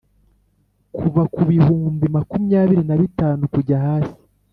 [0.95, 4.19] Kuva ku bihumbi makumyabiri na bitanu kujya hasi